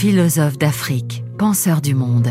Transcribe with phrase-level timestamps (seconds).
[0.00, 2.28] philosophe d'Afrique, penseur du monde.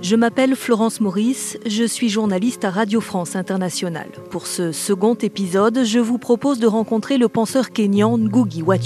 [0.00, 4.10] Je m'appelle Florence Maurice, je suis journaliste à Radio France Internationale.
[4.30, 8.76] Pour ce second épisode, je vous propose de rencontrer le penseur kényan Ngugi wa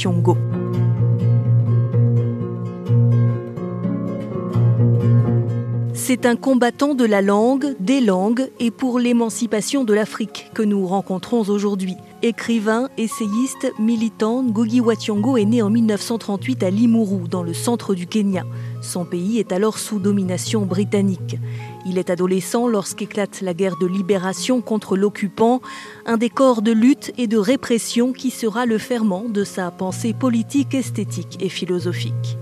[6.08, 10.86] C'est un combattant de la langue, des langues et pour l'émancipation de l'Afrique que nous
[10.86, 11.96] rencontrons aujourd'hui.
[12.22, 18.06] Écrivain, essayiste, militant, Ngugi wa est né en 1938 à Limuru, dans le centre du
[18.06, 18.44] Kenya.
[18.82, 21.40] Son pays est alors sous domination britannique.
[21.86, 25.60] Il est adolescent lorsqu'éclate la guerre de libération contre l'occupant,
[26.06, 30.72] un décor de lutte et de répression qui sera le ferment de sa pensée politique,
[30.72, 32.38] esthétique et philosophique.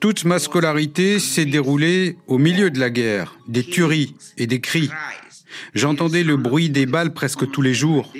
[0.00, 4.90] Toute ma scolarité s'est déroulée au milieu de la guerre, des tueries et des cris.
[5.74, 8.12] J'entendais le bruit des balles presque tous les jours.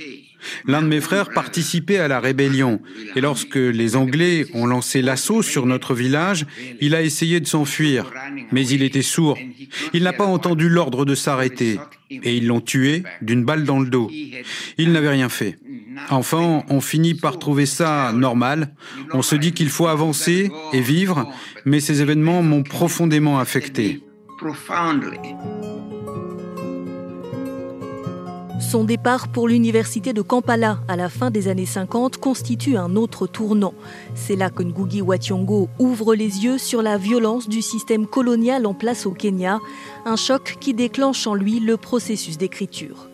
[0.67, 2.81] L'un de mes frères participait à la rébellion
[3.17, 6.47] et lorsque les Anglais ont lancé l'assaut sur notre village,
[6.81, 8.11] il a essayé de s'enfuir,
[8.53, 9.39] mais il était sourd.
[9.93, 11.79] Il n'a pas entendu l'ordre de s'arrêter
[12.11, 14.11] et ils l'ont tué d'une balle dans le dos.
[14.79, 15.59] Il n'avait rien fait.
[16.11, 18.75] Enfin, on finit par trouver ça normal.
[19.13, 21.33] On se dit qu'il faut avancer et vivre,
[21.65, 24.03] mais ces événements m'ont profondément affecté.
[28.61, 33.27] Son départ pour l'université de Kampala à la fin des années 50 constitue un autre
[33.27, 33.75] tournant.
[34.15, 38.67] C'est là que Ngugi wa Thiong'o ouvre les yeux sur la violence du système colonial
[38.67, 39.61] en place au Kenya,
[40.07, 43.09] un choc qui déclenche en lui le processus d'écriture.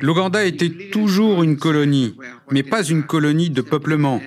[0.00, 2.16] L'Ouganda était toujours une colonie,
[2.50, 4.20] mais pas une colonie de peuplement.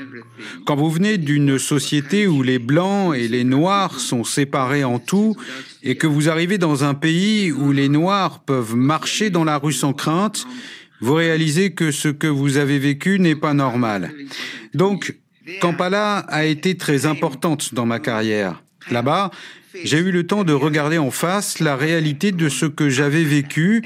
[0.65, 5.35] Quand vous venez d'une société où les blancs et les noirs sont séparés en tout,
[5.83, 9.73] et que vous arrivez dans un pays où les noirs peuvent marcher dans la rue
[9.73, 10.45] sans crainte,
[11.01, 14.13] vous réalisez que ce que vous avez vécu n'est pas normal.
[14.73, 15.15] Donc,
[15.59, 18.63] Kampala a été très importante dans ma carrière.
[18.91, 19.31] Là-bas,
[19.83, 23.83] j'ai eu le temps de regarder en face la réalité de ce que j'avais vécu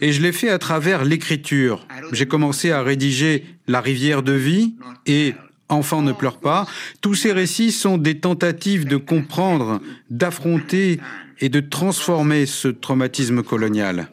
[0.00, 1.86] et je l'ai fait à travers l'écriture.
[2.12, 4.74] J'ai commencé à rédiger La rivière de vie
[5.06, 5.34] et
[5.68, 6.66] Enfant ne pleure pas.
[7.00, 11.00] Tous ces récits sont des tentatives de comprendre, d'affronter
[11.40, 14.08] et de transformer ce traumatisme colonial.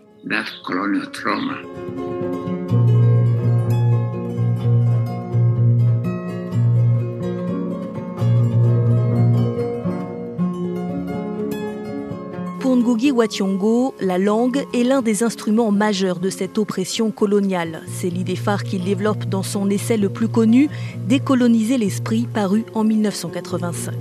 [12.82, 17.84] Ngugi wa Thiong'o, la langue est l'un des instruments majeurs de cette oppression coloniale.
[17.86, 20.68] C'est l'idée phare qu'il développe dans son essai le plus connu,
[21.08, 23.94] Décoloniser l'esprit, paru en 1985.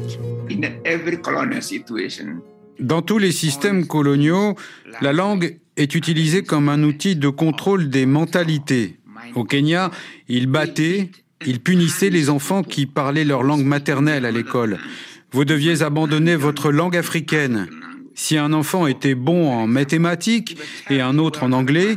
[2.79, 4.55] Dans tous les systèmes coloniaux,
[5.03, 8.97] la langue est utilisée comme un outil de contrôle des mentalités.
[9.35, 9.91] Au Kenya,
[10.29, 11.11] ils battaient,
[11.47, 14.79] ils punissaient les enfants qui parlaient leur langue maternelle à l'école.
[15.33, 17.69] Vous deviez abandonner votre langue africaine.
[18.15, 20.59] Si un enfant était bon en mathématiques
[20.91, 21.97] et un autre en anglais,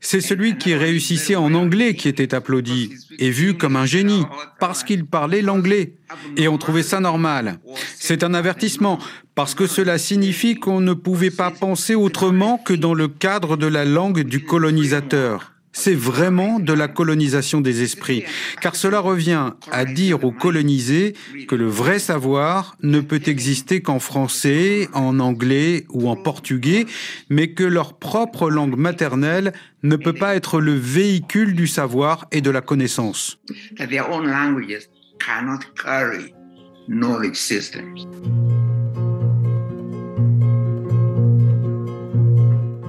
[0.00, 4.24] c'est celui qui réussissait en anglais qui était applaudi et vu comme un génie
[4.60, 5.94] parce qu'il parlait l'anglais.
[6.36, 7.58] Et on trouvait ça normal.
[7.96, 8.98] C'est un avertissement
[9.34, 13.66] parce que cela signifie qu'on ne pouvait pas penser autrement que dans le cadre de
[13.66, 18.24] la langue du colonisateur c'est vraiment de la colonisation des esprits,
[18.60, 21.14] car cela revient à dire aux colonisés
[21.46, 26.86] que le vrai savoir ne peut exister qu'en français, en anglais ou en portugais,
[27.28, 29.52] mais que leur propre langue maternelle
[29.82, 33.38] ne peut pas être le véhicule du savoir et de la connaissance.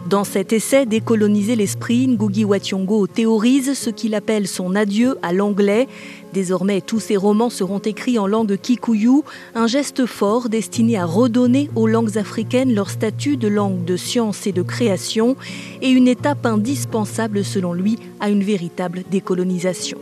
[0.10, 5.34] Dans cet essai Décoloniser l'esprit, Ngugi wa Thiong'o théorise ce qu'il appelle son adieu à
[5.34, 5.88] l'anglais.
[6.34, 9.22] Désormais, tous ses romans seront écrits en langue kikuyu,
[9.54, 14.48] un geste fort destiné à redonner aux langues africaines leur statut de langue de science
[14.48, 15.36] et de création,
[15.84, 20.00] et une étape indispensable selon lui à une véritable décolonisation.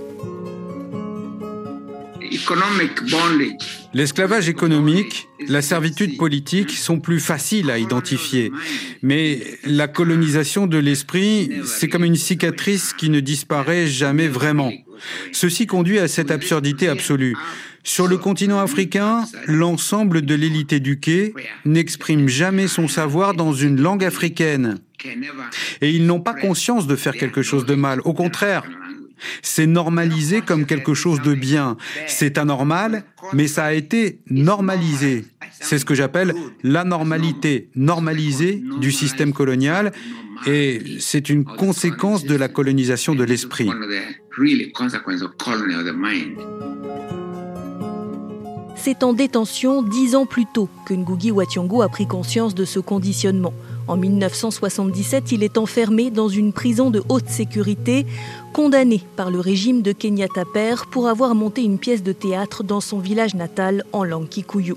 [3.94, 8.51] L'esclavage économique, la servitude politique sont plus faciles à identifier.
[9.01, 14.71] Mais la colonisation de l'esprit, c'est comme une cicatrice qui ne disparaît jamais vraiment.
[15.31, 17.35] Ceci conduit à cette absurdité absolue.
[17.83, 21.33] Sur le continent africain, l'ensemble de l'élite éduquée
[21.65, 24.79] n'exprime jamais son savoir dans une langue africaine.
[25.81, 28.01] Et ils n'ont pas conscience de faire quelque chose de mal.
[28.03, 28.63] Au contraire,
[29.42, 31.78] C'est normalisé comme quelque chose de bien.
[32.08, 33.04] C'est anormal,
[33.34, 35.25] mais ça a été normalisé.
[35.60, 36.34] C'est ce que j'appelle
[36.64, 39.92] l'anormalité normalisée du système colonial
[40.46, 43.69] et c'est une conséquence de la colonisation de l'esprit.
[48.75, 52.80] C'est en détention dix ans plus tôt que Ngugi Wationgo a pris conscience de ce
[52.80, 53.54] conditionnement.
[53.88, 58.06] En 1977, il est enfermé dans une prison de haute sécurité,
[58.54, 62.81] condamné par le régime de Kenyatta Père pour avoir monté une pièce de théâtre dans
[62.81, 64.75] son village natal en langue kikuyu.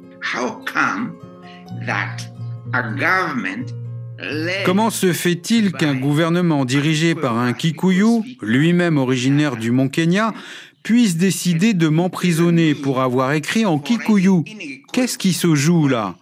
[4.65, 10.35] Comment se fait-il qu'un gouvernement dirigé par un Kikuyu, lui-même originaire du Mont Kenya,
[10.83, 14.45] puisse décider de m'emprisonner pour avoir écrit en Kikuyu?
[14.93, 16.17] Qu'est-ce qui se joue là?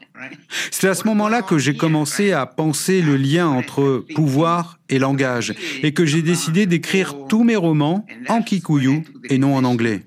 [0.71, 5.55] C'est à ce moment-là que j'ai commencé à penser le lien entre pouvoir et langage
[5.83, 10.03] et que j'ai décidé d'écrire tous mes romans en kikuyu et non en anglais.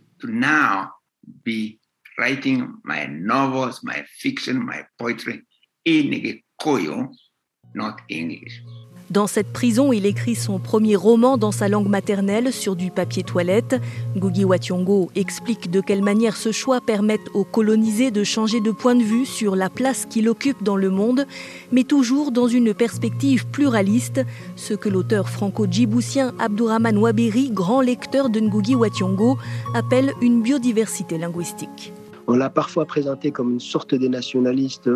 [9.12, 13.24] Dans cette prison, il écrit son premier roman dans sa langue maternelle sur du papier
[13.24, 13.76] toilette.
[14.16, 18.96] Ngugi Wationgo explique de quelle manière ce choix permet aux colonisés de changer de point
[18.96, 21.28] de vue sur la place qu'il occupe dans le monde,
[21.74, 24.22] mais toujours dans une perspective pluraliste,
[24.56, 29.38] ce que l'auteur franco-djiboutien Abdourahman Waberi, grand lecteur de Ngugi Wationgo,
[29.76, 31.92] appelle une biodiversité linguistique.
[32.32, 34.90] On l'a parfois présenté comme une sorte de nationaliste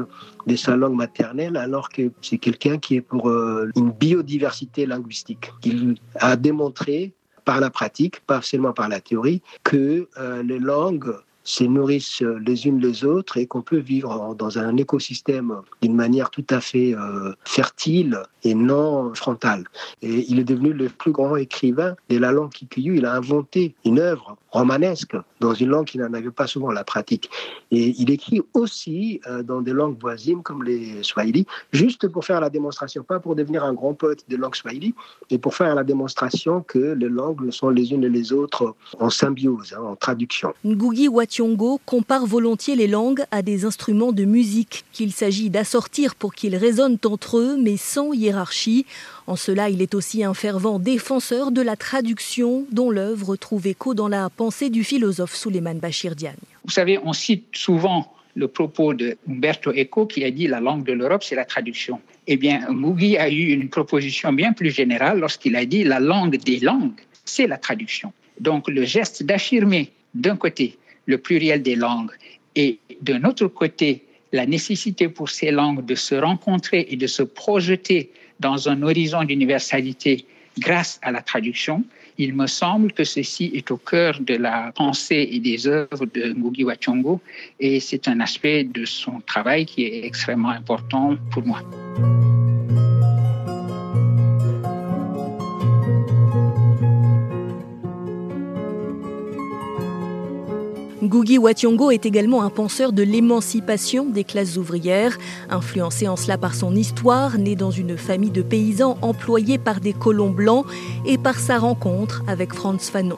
[0.47, 5.51] de sa langue maternelle, alors que c'est quelqu'un qui est pour euh, une biodiversité linguistique.
[5.65, 7.11] Il a démontré
[7.43, 11.13] par la pratique, pas seulement par la théorie, que euh, les langues
[11.45, 16.29] se nourrissent les unes les autres et qu'on peut vivre dans un écosystème d'une manière
[16.29, 19.63] tout à fait euh, fertile et non frontale.
[20.01, 22.97] Et il est devenu le plus grand écrivain de la langue kikuyu.
[22.97, 26.83] Il a inventé une œuvre romanesque dans une langue qui n'en avait pas souvent la
[26.83, 27.29] pratique.
[27.71, 32.39] Et il écrit aussi euh, dans des langues voisines comme les swahili, juste pour faire
[32.39, 34.93] la démonstration, pas pour devenir un grand poète de langue swahili,
[35.29, 39.09] mais pour faire la démonstration que les langues sont les unes et les autres en
[39.09, 40.53] symbiose, hein, en traduction.
[40.65, 41.09] Ngugi
[41.85, 46.97] Compare volontiers les langues à des instruments de musique qu'il s'agit d'assortir pour qu'ils résonnent
[47.03, 48.85] entre eux, mais sans hiérarchie.
[49.27, 53.93] En cela, il est aussi un fervent défenseur de la traduction, dont l'œuvre trouve écho
[53.93, 56.35] dans la pensée du philosophe Suleiman Bachir Diagne.
[56.63, 60.85] Vous savez, on cite souvent le propos de Umberto Eco qui a dit la langue
[60.85, 61.99] de l'Europe, c'est la traduction.
[62.27, 66.37] Eh bien, Mugi a eu une proposition bien plus générale lorsqu'il a dit la langue
[66.37, 68.13] des langues, c'est la traduction.
[68.39, 72.11] Donc, le geste d'affirmer d'un côté le pluriel des langues
[72.55, 77.23] et d'un autre côté la nécessité pour ces langues de se rencontrer et de se
[77.23, 80.25] projeter dans un horizon d'universalité
[80.59, 81.83] grâce à la traduction,
[82.17, 86.33] il me semble que ceci est au cœur de la pensée et des œuvres de
[86.33, 86.75] Ngugi wa
[87.59, 91.61] et c'est un aspect de son travail qui est extrêmement important pour moi.
[101.05, 105.19] Ngugi Wationgo est également un penseur de l'émancipation des classes ouvrières,
[105.51, 109.93] influencé en cela par son histoire, né dans une famille de paysans employés par des
[109.93, 110.65] colons blancs
[111.05, 113.17] et par sa rencontre avec Franz Fanon.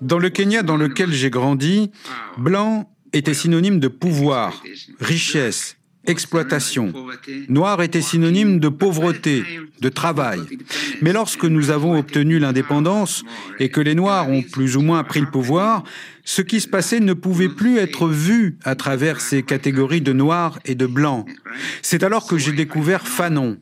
[0.00, 1.90] Dans le Kenya dans lequel j'ai grandi,
[2.38, 4.62] blanc était synonyme de pouvoir,
[5.00, 5.76] richesse,
[6.06, 6.92] exploitation.
[7.48, 9.44] Noir était synonyme de pauvreté,
[9.80, 10.40] de travail.
[11.00, 13.24] Mais lorsque nous avons obtenu l'indépendance
[13.58, 15.84] et que les Noirs ont plus ou moins pris le pouvoir,
[16.24, 20.58] ce qui se passait ne pouvait plus être vu à travers ces catégories de noirs
[20.64, 21.26] et de blancs.
[21.82, 23.58] C'est alors que j'ai découvert Fanon,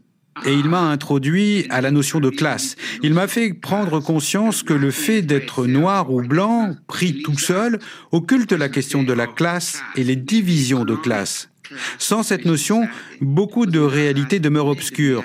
[0.47, 2.77] et il m'a introduit à la notion de classe.
[3.03, 7.79] Il m'a fait prendre conscience que le fait d'être noir ou blanc, pris tout seul,
[8.13, 11.50] occulte la question de la classe et les divisions de classe.
[11.99, 12.89] Sans cette notion,
[13.21, 15.25] beaucoup de réalités demeurent obscures.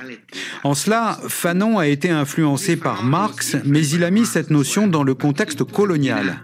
[0.63, 5.03] En cela, Fanon a été influencé par Marx, mais il a mis cette notion dans
[5.03, 6.41] le contexte colonial.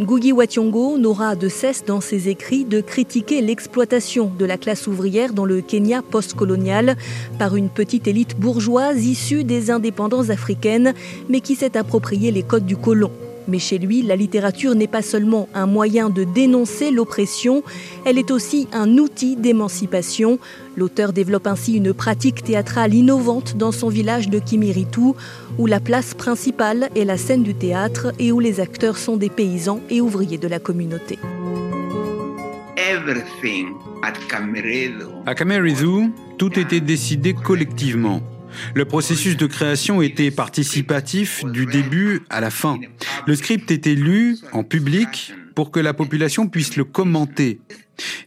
[0.00, 5.32] Ngugi Wationgo n'aura de cesse dans ses écrits de critiquer l'exploitation de la classe ouvrière
[5.32, 6.96] dans le Kenya postcolonial
[7.38, 10.94] par une petite élite bourgeoise issue des indépendances africaines,
[11.28, 13.10] mais qui s'est approprié les codes du colon.
[13.48, 17.62] Mais chez lui, la littérature n'est pas seulement un moyen de dénoncer l'oppression,
[18.04, 20.38] elle est aussi un outil d'émancipation.
[20.76, 25.14] L'auteur développe ainsi une pratique théâtrale innovante dans son village de Kimiritu,
[25.58, 29.30] où la place principale est la scène du théâtre et où les acteurs sont des
[29.30, 31.18] paysans et ouvriers de la communauté.
[35.26, 38.20] À Cameroun, tout était décidé collectivement.
[38.74, 42.78] Le processus de création était participatif du début à la fin.
[43.26, 47.60] Le script était lu en public pour que la population puisse le commenter.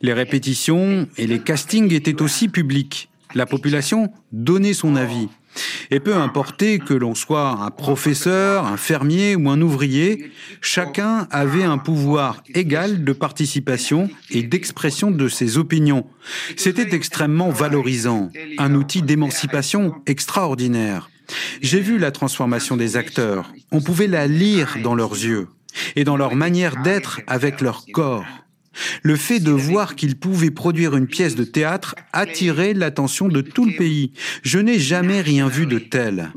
[0.01, 3.09] Les répétitions et les castings étaient aussi publics.
[3.33, 5.29] La population donnait son avis.
[5.89, 10.31] Et peu importait que l'on soit un professeur, un fermier ou un ouvrier,
[10.61, 16.05] chacun avait un pouvoir égal de participation et d'expression de ses opinions.
[16.55, 21.09] C'était extrêmement valorisant, un outil d'émancipation extraordinaire.
[21.61, 23.51] J'ai vu la transformation des acteurs.
[23.71, 25.47] On pouvait la lire dans leurs yeux
[25.95, 28.25] et dans leur manière d'être avec leur corps.
[29.03, 33.65] Le fait de voir qu'il pouvait produire une pièce de théâtre attirait l'attention de tout
[33.65, 34.13] le pays.
[34.43, 36.31] Je n'ai jamais rien vu de tel.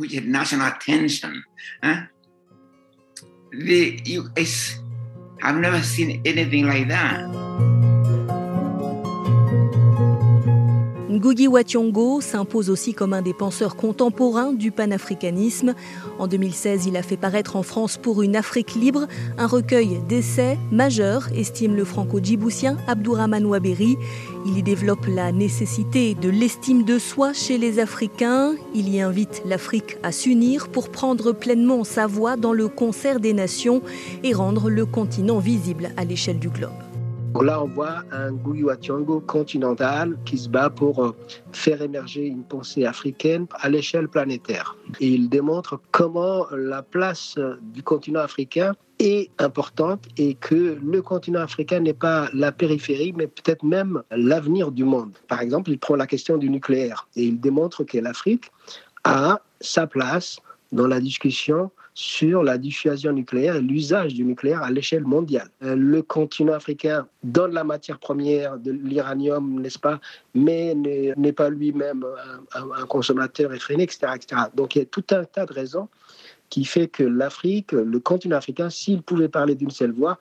[11.15, 11.61] Ngugi wa
[12.21, 15.75] s'impose aussi comme un des penseurs contemporains du panafricanisme.
[16.19, 19.07] En 2016, il a fait paraître en France pour une Afrique libre
[19.39, 23.97] un recueil d'essais majeurs, estime le franco-djiboutien Abdourahman Ouaberi.
[24.45, 28.57] Il y développe la nécessité de l'estime de soi chez les Africains.
[28.75, 33.35] Il y invite l'Afrique à s'unir pour prendre pleinement sa voix dans le concert des
[33.35, 33.83] nations
[34.25, 36.84] et rendre le continent visible à l'échelle du globe.
[37.43, 38.33] Là, on voit un
[38.81, 41.15] Tiango continental qui se bat pour euh,
[41.53, 44.77] faire émerger une pensée africaine à l'échelle planétaire.
[45.01, 51.41] Et il démontre comment la place du continent africain est importante et que le continent
[51.41, 55.13] africain n'est pas la périphérie, mais peut-être même l'avenir du monde.
[55.29, 58.53] Par exemple, il prend la question du nucléaire et il démontre que l'Afrique
[59.03, 60.39] a sa place
[60.73, 65.49] dans la discussion sur la dissuasion nucléaire et l'usage du nucléaire à l'échelle mondiale.
[65.63, 70.01] Euh, le continent africain donne la matière première de l'uranium, n'est-ce pas,
[70.35, 72.05] mais n'est pas lui-même
[72.55, 74.43] un, consommateur effréné, etc., etc.
[74.55, 75.89] Donc il y a tout un tas de raisons
[76.51, 80.19] qui fait que l'Afrique, le continent africain, s'il pouvait parler d'une seule voix,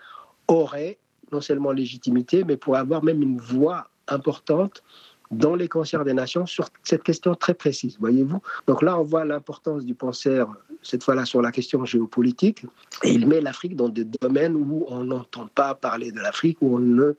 [0.48, 0.98] aurait
[1.32, 4.84] non seulement légitimité, mais pourrait avoir même une voix importante
[5.32, 8.42] dans les concerts des nations sur cette question très précise, voyez-vous.
[8.68, 12.65] Donc là, on voit l'importance du penseur, cette fois-là sur la question géopolitique,
[13.03, 16.75] et il met l'Afrique dans des domaines où on n'entend pas parler de l'Afrique, où
[16.75, 17.13] on ne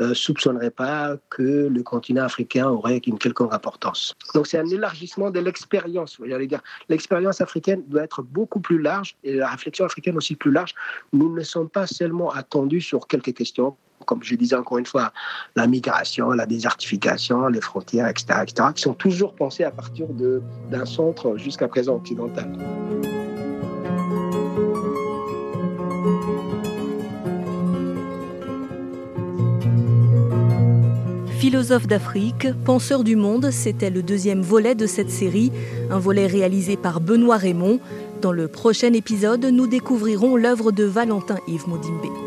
[0.00, 4.14] euh, soupçonnerait pas que le continent africain aurait une quelconque importance.
[4.34, 6.62] Donc c'est un élargissement de l'expérience, j'allais dire.
[6.88, 10.74] L'expérience africaine doit être beaucoup plus large, et la réflexion africaine aussi plus large.
[11.12, 15.12] Nous ne sommes pas seulement attendus sur quelques questions comme je disais encore une fois,
[15.56, 20.84] la migration, la désertification, les frontières, etc., etc., qui sont toujours pensées à partir d'un
[20.84, 22.48] centre jusqu'à présent occidental.
[31.38, 35.50] Philosophe d'Afrique, penseur du monde, c'était le deuxième volet de cette série,
[35.90, 37.80] un volet réalisé par Benoît Raymond.
[38.20, 42.17] Dans le prochain épisode, nous découvrirons l'œuvre de Valentin Yves Maudimbe.